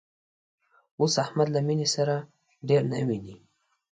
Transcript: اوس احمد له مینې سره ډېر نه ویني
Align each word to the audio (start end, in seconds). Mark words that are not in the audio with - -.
اوس 0.99 1.13
احمد 1.23 1.47
له 1.55 1.59
مینې 1.67 1.87
سره 1.95 2.15
ډېر 2.67 2.81
نه 2.91 2.97
ویني 3.07 3.35